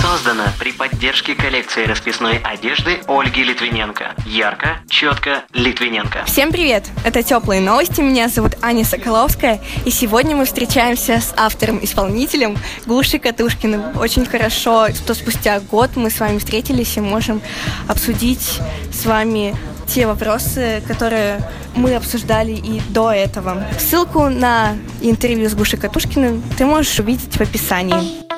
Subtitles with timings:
[0.00, 4.14] Создано при поддержке коллекции расписной одежды Ольги Литвиненко.
[4.24, 6.24] Ярко, четко, Литвиненко.
[6.24, 6.86] Всем привет!
[7.04, 12.56] Это «Теплые новости», меня зовут Аня Соколовская, и сегодня мы встречаемся с автором-исполнителем
[12.86, 13.98] Глуши Катушкиным.
[13.98, 17.42] Очень хорошо, что спустя год мы с вами встретились и можем
[17.86, 18.58] обсудить
[18.90, 19.54] с вами
[19.86, 23.62] те вопросы, которые мы обсуждали и до этого.
[23.78, 28.29] Ссылку на интервью с Гушей Катушкиным ты можешь увидеть в описании.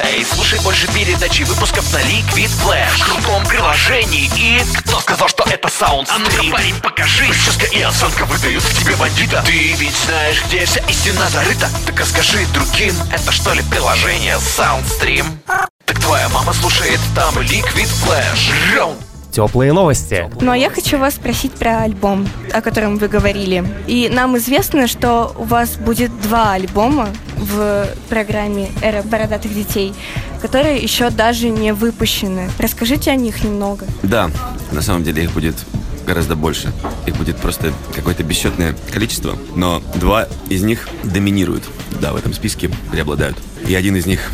[0.00, 2.98] Эй, слушай больше передачи выпусков на Liquid Flash.
[2.98, 4.60] В крутом приложении и...
[4.78, 7.28] Кто сказал, что это саунд А ну-ка, парень, покажи.
[7.28, 9.44] Прическа и осанка выдают в тебе бандита.
[9.46, 11.70] Ты ведь знаешь, где вся истина зарыта.
[11.86, 15.38] Так а скажи другим, это что ли приложение Soundstream?
[15.84, 18.74] Так твоя мама слушает там Liquid Flash.
[18.74, 19.03] Раунд
[19.34, 20.30] Теплые новости.
[20.40, 23.64] Ну а я хочу вас спросить про альбом, о котором вы говорили.
[23.88, 29.92] И нам известно, что у вас будет два альбома в программе «Эра бородатых детей»,
[30.40, 32.48] которые еще даже не выпущены.
[32.60, 33.86] Расскажите о них немного.
[34.04, 34.30] Да,
[34.70, 35.56] на самом деле их будет
[36.06, 36.72] гораздо больше.
[37.06, 41.64] Их будет просто какое-то бесчетное количество, но два из них доминируют,
[42.00, 43.36] да, в этом списке преобладают.
[43.66, 44.30] И один из них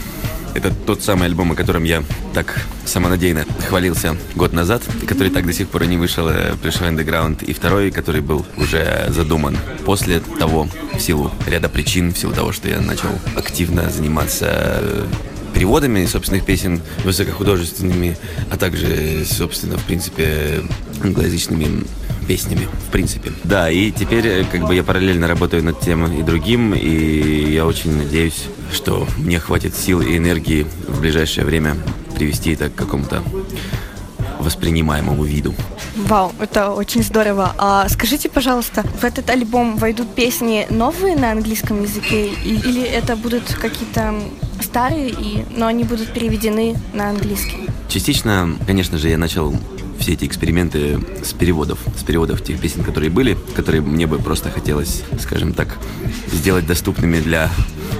[0.55, 5.53] это тот самый альбом, о котором я так самонадеянно хвалился год назад, который так до
[5.53, 7.45] сих пор и не вышел, э, пришел Underground.
[7.45, 12.53] И второй, который был уже задуман после того, в силу ряда причин, в силу того,
[12.53, 15.07] что я начал активно заниматься э,
[15.55, 18.17] переводами собственных песен высокохудожественными,
[18.51, 20.63] а также, собственно, в принципе,
[21.03, 21.85] англоязычными
[22.27, 23.33] песнями, в принципе.
[23.45, 27.67] Да, и теперь э, как бы я параллельно работаю над тем и другим, и я
[27.67, 31.77] очень надеюсь, что мне хватит сил и энергии в ближайшее время
[32.21, 33.23] привести это к какому-то
[34.41, 35.55] воспринимаемому виду.
[35.97, 37.55] Вау, это очень здорово.
[37.57, 43.45] А скажите, пожалуйста, в этот альбом войдут песни новые на английском языке или это будут
[43.55, 44.15] какие-то
[44.63, 47.71] старые, и, но они будут переведены на английский?
[47.89, 49.57] Частично, конечно же, я начал
[49.99, 54.51] все эти эксперименты с переводов, с переводов тех песен, которые были, которые мне бы просто
[54.51, 55.79] хотелось, скажем так,
[56.33, 57.51] сделать доступными для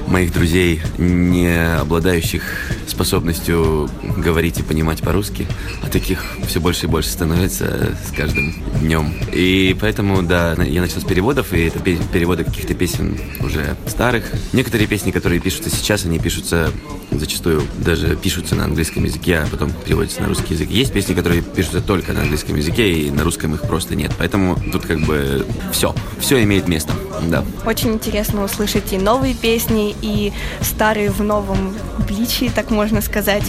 [0.07, 2.43] моих друзей, не обладающих
[2.91, 5.47] способностью говорить и понимать по-русски,
[5.83, 9.15] а таких все больше и больше становится с каждым днем.
[9.33, 14.25] И поэтому, да, я начал с переводов, и это пе- переводы каких-то песен уже старых.
[14.53, 16.71] Некоторые песни, которые пишутся сейчас, они пишутся
[17.11, 20.71] зачастую даже пишутся на английском языке, а потом переводятся на русский язык.
[20.71, 24.13] Есть песни, которые пишутся только на английском языке, и на русском их просто нет.
[24.19, 26.93] Поэтому тут как бы все, все имеет место,
[27.29, 27.45] да.
[27.67, 33.45] Очень интересно услышать и новые песни, и старые в новом обличии, так можно сказать.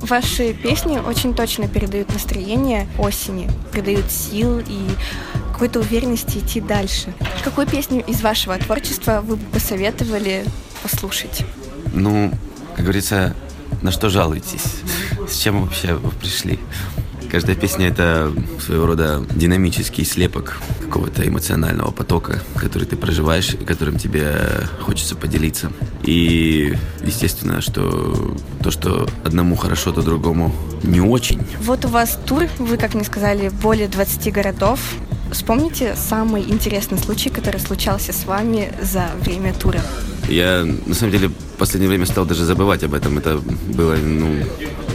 [0.00, 4.88] Ваши песни очень точно передают настроение осени, придают сил и
[5.52, 7.12] какой-то уверенности идти дальше.
[7.44, 10.44] Какую песню из вашего творчества вы бы посоветовали
[10.82, 11.44] послушать?
[11.92, 12.32] Ну,
[12.76, 13.34] как говорится,
[13.82, 14.76] на что жалуетесь?
[15.28, 16.58] С чем вообще вы пришли?
[17.30, 23.98] Каждая песня— это своего рода динамический слепок какого-то эмоционального потока, который ты проживаешь и которым
[23.98, 24.34] тебе
[24.80, 25.70] хочется поделиться.
[26.02, 26.74] И
[27.04, 30.52] естественно, что то, что одному хорошо, то другому
[30.82, 31.40] не очень.
[31.62, 34.80] Вот у вас тур, вы, как мне сказали, более 20 городов.
[35.30, 39.80] Вспомните самый интересный случай, который случался с вами за время тура.
[40.28, 43.18] Я, на самом деле, в последнее время стал даже забывать об этом.
[43.18, 44.44] Это было, ну,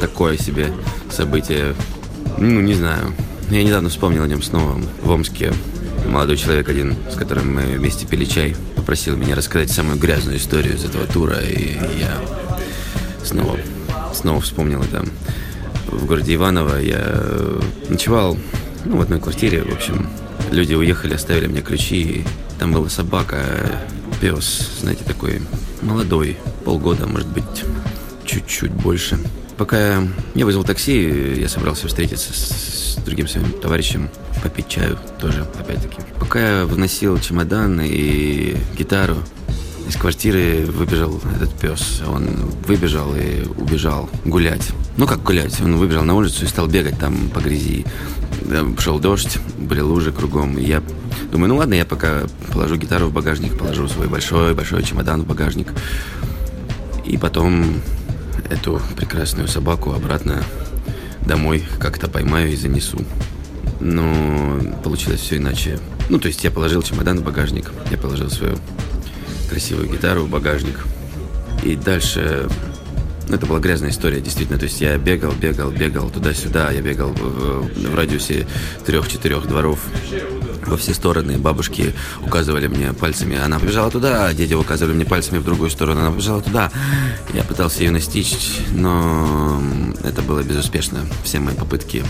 [0.01, 0.73] такое себе
[1.09, 1.73] событие.
[2.37, 3.13] Ну, не знаю.
[3.49, 4.79] Я недавно вспомнил о нем снова.
[5.01, 5.53] В Омске
[6.05, 10.75] молодой человек один, с которым мы вместе пили чай, попросил меня рассказать самую грязную историю
[10.75, 11.39] из этого тура.
[11.39, 12.19] И я
[13.23, 13.57] снова,
[14.13, 15.05] снова вспомнил это.
[15.87, 17.23] В городе Иваново я
[17.87, 18.37] ночевал
[18.83, 19.63] ну, в одной квартире.
[19.63, 20.09] В общем,
[20.51, 22.01] люди уехали, оставили мне ключи.
[22.01, 22.25] И
[22.59, 23.39] там была собака,
[24.19, 25.41] пес, знаете, такой
[25.81, 27.63] молодой, полгода, может быть,
[28.25, 29.17] чуть-чуть больше.
[29.57, 30.03] Пока
[30.35, 34.09] я, вызвал такси, я собрался встретиться с, с другим своим товарищем,
[34.43, 35.97] попить чаю тоже, опять-таки.
[36.19, 39.15] Пока я выносил чемодан и гитару,
[39.87, 42.01] из квартиры выбежал этот пес.
[42.07, 42.25] Он
[42.67, 44.71] выбежал и убежал гулять.
[44.97, 45.61] Ну, как гулять?
[45.61, 47.85] Он выбежал на улицу и стал бегать там по грязи.
[48.79, 50.57] Шел дождь, были лужи кругом.
[50.57, 50.81] И я
[51.31, 55.67] думаю, ну ладно, я пока положу гитару в багажник, положу свой большой-большой чемодан в багажник.
[57.05, 57.81] И потом
[58.49, 60.43] эту прекрасную собаку обратно
[61.25, 62.99] домой как-то поймаю и занесу.
[63.79, 65.79] Но получилось все иначе.
[66.09, 68.57] Ну, то есть я положил чемодан в багажник, я положил свою
[69.49, 70.85] красивую гитару в багажник.
[71.63, 72.47] И дальше
[73.27, 74.59] ну, это была грязная история, действительно.
[74.59, 76.71] То есть я бегал, бегал, бегал туда-сюда.
[76.71, 78.47] Я бегал в, в радиусе
[78.85, 79.79] трех-четырех дворов
[80.67, 81.37] во все стороны.
[81.37, 81.93] Бабушки
[82.25, 83.37] указывали мне пальцами.
[83.37, 86.01] Она побежала туда, а дети указывали мне пальцами в другую сторону.
[86.01, 86.71] Она побежала туда.
[87.33, 89.61] Я пытался ее настичь, но
[90.03, 91.05] это было безуспешно.
[91.23, 92.03] Все мои попытки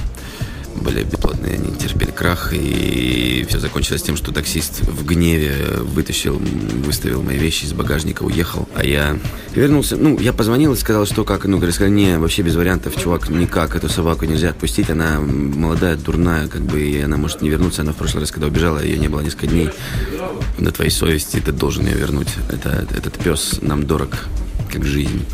[0.82, 6.42] были бесплодные, они терпели крах, и все закончилось тем, что таксист в гневе вытащил,
[6.86, 9.18] выставил мои вещи из багажника, уехал, а я
[9.54, 13.30] вернулся, ну, я позвонил и сказал, что как, ну, сказали, не, вообще без вариантов, чувак,
[13.30, 17.82] никак, эту собаку нельзя отпустить, она молодая, дурная, как бы, и она может не вернуться,
[17.82, 19.70] она в прошлый раз, когда убежала, ее не было несколько дней,
[20.60, 24.12] на твоей совести ты должен ее вернуть, это, этот пес нам дорог,
[24.72, 25.26] как жизнь,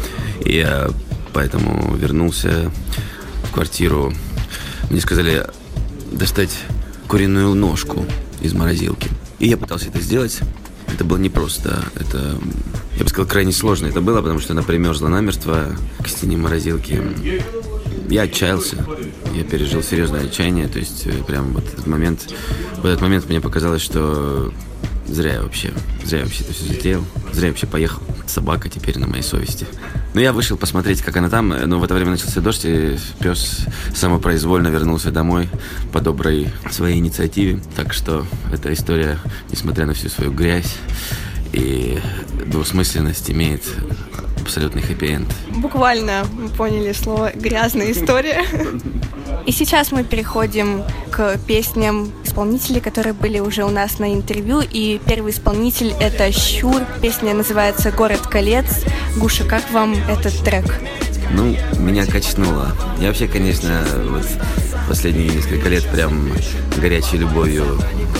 [0.45, 0.89] и я
[1.33, 2.71] поэтому вернулся
[3.44, 4.13] в квартиру,
[4.91, 5.47] мне сказали
[6.11, 6.51] достать
[7.07, 8.05] куриную ножку
[8.41, 9.09] из морозилки.
[9.39, 10.39] И я пытался это сделать.
[10.93, 11.81] Это было непросто.
[11.95, 12.38] Это,
[12.97, 17.01] я бы сказал, крайне сложно это было, потому что она примерзла намертво к стене морозилки.
[18.09, 18.85] Я отчаялся.
[19.33, 20.67] Я пережил серьезное отчаяние.
[20.67, 22.27] То есть, э, прям вот этот момент...
[22.77, 24.51] В этот момент мне показалось, что
[25.07, 25.71] зря я вообще,
[26.03, 27.05] зря я вообще это все затеял.
[27.31, 28.01] Зря я вообще поехал.
[28.31, 29.68] Собака теперь на моей совести.
[30.13, 33.66] Но я вышел посмотреть, как она там, но в это время начался дождь, и пес
[33.94, 35.50] самопроизвольно вернулся домой
[35.92, 37.60] по доброй своей инициативе.
[37.75, 39.19] Так что эта история,
[39.50, 40.78] несмотря на всю свою грязь
[41.51, 42.00] и
[42.45, 43.63] двусмысленность, имеет
[44.42, 45.28] абсолютный хэппи-энд.
[45.57, 48.45] Буквально мы поняли слово «грязная история».
[49.45, 54.62] И сейчас мы переходим к песням исполнителей, которые были уже у нас на интервью.
[54.62, 56.81] И первый исполнитель— это Щур.
[57.01, 58.86] Песня называется «Город колец».
[59.18, 60.80] Гуша, как вам этот трек?
[61.33, 62.72] Ну, меня качнуло.
[63.00, 64.25] Я вообще, конечно, вот
[64.91, 66.29] последние несколько лет прям
[66.81, 67.63] горячей любовью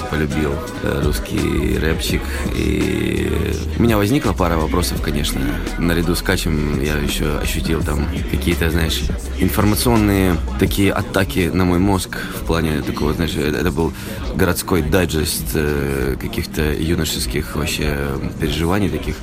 [0.10, 0.54] полюбил
[0.84, 2.22] э, русский рэпчик.
[2.56, 3.30] И
[3.78, 5.42] у меня возникла пара вопросов, конечно.
[5.80, 9.02] Наряду с Качем я еще ощутил там какие-то, знаешь,
[9.40, 13.92] информационные такие атаки на мой мозг в плане такого, знаешь, это был
[14.34, 17.98] городской дайджест э, каких-то юношеских вообще
[18.40, 19.18] переживаний таких,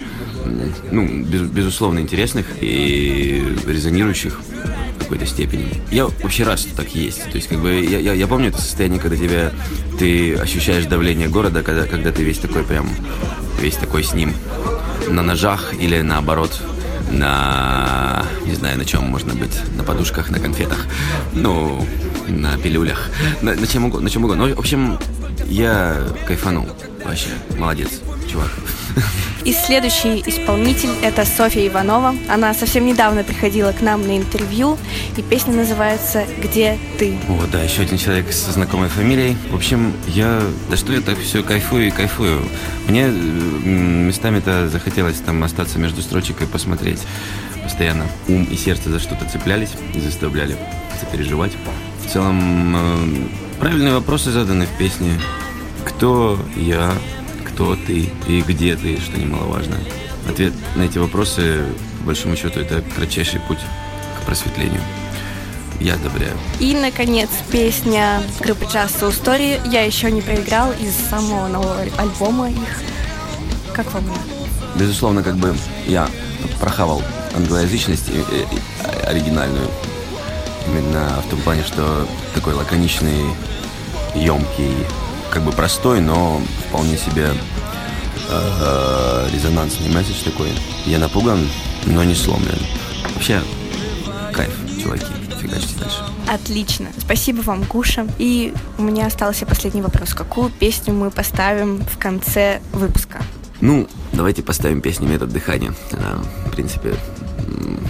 [0.91, 4.39] ну, без, безусловно, интересных и резонирующих
[5.09, 5.83] какой-то степени.
[5.91, 7.25] Я вообще рад, что так есть.
[7.25, 9.53] То есть, как бы, я, я, я помню это состояние, когда тебя,
[9.99, 12.89] ты ощущаешь давление города, когда, когда ты весь такой прям,
[13.59, 14.35] весь такой с ним
[15.09, 16.61] на ножах или наоборот
[17.11, 20.87] на, не знаю, на чем можно быть, на подушках, на конфетах,
[21.33, 21.87] ну,
[22.29, 23.09] на пилюлях,
[23.41, 24.47] на, на чем угодно, на чем угодно.
[24.47, 24.99] Ну, в общем,
[25.47, 25.97] я
[26.27, 26.69] кайфанул,
[27.03, 28.01] вообще, молодец,
[28.31, 28.51] чувак.
[29.45, 32.15] И следующий исполнитель– это Софья Иванова.
[32.29, 34.77] Она совсем недавно приходила к нам на интервью,
[35.17, 37.17] и песня называется «Где ты?».
[37.29, 39.37] О, да, еще один человек со знакомой фамилией.
[39.51, 40.43] В общем, я...
[40.69, 42.43] Да что я так все кайфую и кайфую.
[42.89, 47.01] Мне местами-то захотелось там остаться между строчек и посмотреть.
[47.63, 50.57] Постоянно ум и сердце за что-то цеплялись и заставляли
[51.01, 51.53] сопереживать.
[52.05, 53.29] В целом, э,
[53.61, 55.13] правильные вопросы заданы в песне.
[55.85, 56.93] Кто я,
[57.59, 59.77] кто ты и где ты, что немаловажно.
[60.29, 61.65] Ответ на эти вопросы,
[61.99, 63.59] по большому счету, это кратчайший путь
[64.17, 64.81] к просветлению.
[65.81, 66.37] Я одобряю.
[66.61, 72.49] И, наконец, песня группы Just So Story «Я еще не проиграл» из самого нового альбома
[72.49, 72.81] их.
[73.75, 74.05] Как вам?
[74.77, 75.53] Безусловно, как бы
[75.89, 76.09] я
[76.61, 77.03] прохавал
[77.35, 78.09] англоязычность
[79.03, 79.69] оригинальную.
[80.69, 82.07] Именно в том плане, что
[82.37, 83.25] такой лаконичный,
[84.15, 84.87] емкий,
[85.31, 87.33] как бы простой, но вполне себе
[89.33, 90.49] резонансный месседж такой.
[90.87, 91.41] Я напуган,
[91.87, 92.59] но не сломлен.
[93.15, 93.41] Вообще,
[94.33, 95.07] кайф, чуваки.
[95.41, 95.99] Фигачьте дальше.
[96.27, 96.89] Отлично.
[96.99, 98.07] Спасибо вам, Гуша.
[98.19, 100.15] И у меня остался последний вопрос.
[100.15, 103.23] Какую песню мы поставим в конце выпуска?
[103.61, 105.75] Ну, давайте поставим песню «Метод дыхания».
[105.93, 106.95] Она, в принципе,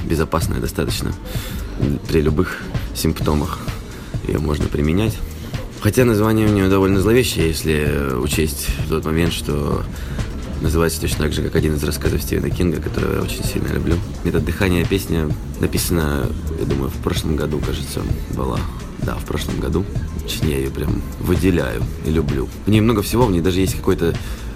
[0.04, 1.12] безопасная достаточно.
[2.08, 2.62] При любых
[2.94, 3.58] симптомах
[4.26, 5.16] ее можно применять.
[5.80, 9.84] Хотя название у нее довольно зловещее, если учесть в тот момент, что
[10.60, 13.96] называется точно так же, как один из рассказов Стивена Кинга, который я очень сильно люблю.
[14.24, 15.28] «Метод дыхания» песня
[15.60, 16.26] написана,
[16.58, 18.00] я думаю, в прошлом году, кажется,
[18.34, 18.58] была.
[18.98, 19.84] Да, в прошлом году.
[20.24, 22.48] Очень я ее прям выделяю и люблю.
[22.66, 24.14] В ней много всего, в ней даже есть какой-то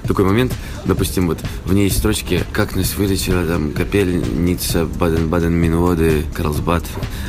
[0.08, 0.52] такой момент,
[0.84, 6.84] допустим, вот в ней есть строчки «Как нас вылечила там капельница Баден-Баден Минводы Карлсбад».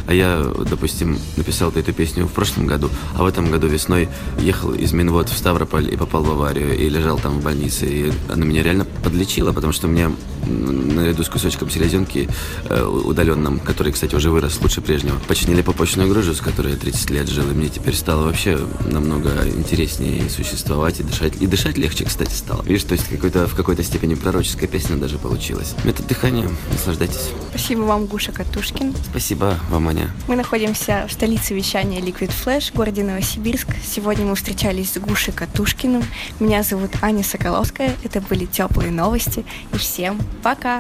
[0.08, 4.74] А я, допустим, написал эту песню в прошлом году, а в этом году весной ехал
[4.74, 8.46] из Минвод в Ставрополь и попал в аварию, и лежал там в больнице, и она
[8.46, 10.10] меня реально подлечила, потому что мне
[10.46, 12.30] наряду с кусочком селезенки
[12.70, 17.10] э, удаленным, который, кстати, уже вырос лучше прежнего, починили попочную грыжу, с которой я 30
[17.12, 21.42] лет жил, и мне теперь стало вообще намного интереснее существовать и дышать.
[21.42, 22.63] И дышать легче, кстати, стало.
[22.66, 25.76] Видишь, то есть какой-то, в какой-то степени пророческая песня даже получилась.
[25.84, 27.32] Метод дыхания, наслаждайтесь.
[27.50, 28.94] Спасибо вам, Гуша Катушкин.
[29.10, 30.10] Спасибо вам, Аня.
[30.28, 33.68] Мы находимся в столице вещания Liquid Flash, городе Новосибирск.
[33.84, 36.04] Сегодня мы встречались с Гушей Катушкиным.
[36.40, 37.96] Меня зовут Аня Соколовская.
[38.04, 39.46] Это были теплые новости.
[39.74, 40.80] И всем пока!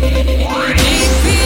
[0.00, 1.39] Radio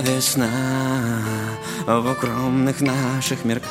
[0.00, 0.48] весна
[1.86, 3.66] В укромных наших мирках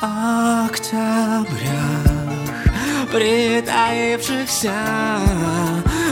[0.00, 1.46] Октябрях
[3.12, 4.72] Притаившихся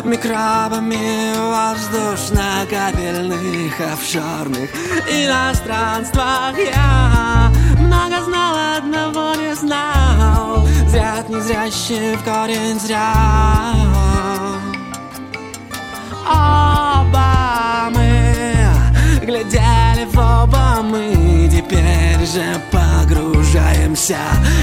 [0.05, 4.71] Микробами воздушно-капельных офшорных
[5.09, 10.67] Иностранствах я много знал, одного не знал.
[10.88, 13.12] Зря не зрящий в корень зря
[16.26, 18.35] Оба мы
[19.21, 24.19] глядели в оба мы Теперь же погружаемся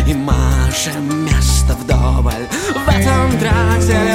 [0.06, 2.48] и машем место вдоволь.
[2.74, 4.11] В этом тракте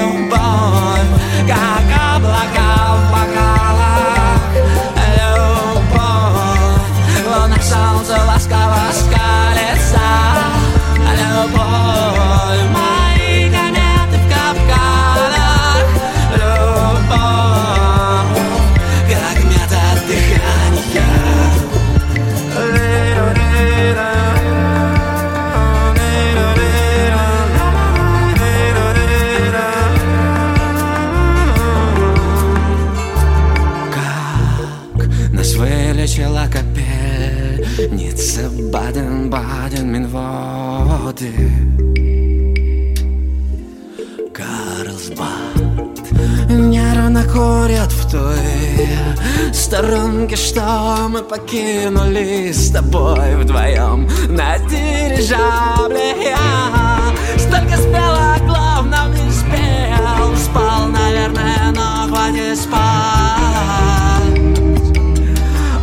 [50.26, 56.30] сторонке, что мы покинули с тобой вдвоем На дирижабле.
[56.30, 62.80] Я столько спел, а главное не спел Спал, наверное, но хватит спать.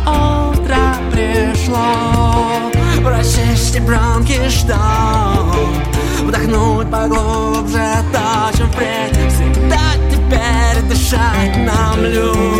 [0.06, 2.70] Утро пришло
[3.02, 4.76] Прочисти бронки, что
[6.22, 9.32] Вдохнуть поглубже то, чем впредь.
[9.32, 9.78] Всегда
[10.10, 12.53] теперь дышать нам любовь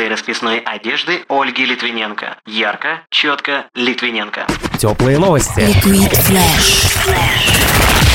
[0.00, 2.38] коллекцией расписной одежды Ольги Литвиненко.
[2.46, 4.46] Ярко, четко, Литвиненко.
[4.78, 5.60] Теплые новости.
[5.60, 7.04] Liquid Flash.
[7.04, 8.09] Flash.